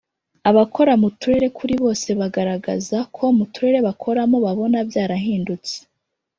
Abakora 0.49 0.93
mu 1.01 1.09
turere 1.19 1.47
kuri 1.57 1.73
bose 1.83 2.07
bagaragaza 2.19 2.97
ko 3.15 3.23
mu 3.37 3.45
turere 3.53 3.79
bakoramo 3.87 4.37
babona 4.45 4.77
byarahindutse 4.89 5.75